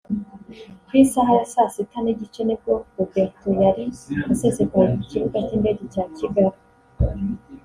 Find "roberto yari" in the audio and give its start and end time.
2.97-3.85